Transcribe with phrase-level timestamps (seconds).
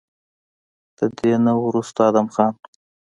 [0.97, 2.53] د دې نه وروستو ادم خان